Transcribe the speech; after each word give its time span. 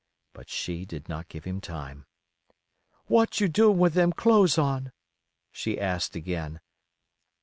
But 0.33 0.49
she 0.49 0.83
did 0.83 1.07
not 1.09 1.27
give 1.29 1.43
him 1.43 1.61
time. 1.61 2.07
"What 3.05 3.39
you 3.39 3.47
doin' 3.47 3.77
with 3.77 3.93
them 3.93 4.11
clo'se 4.13 4.57
on?" 4.57 4.93
she 5.51 5.79
asked 5.79 6.15
again. 6.15 6.59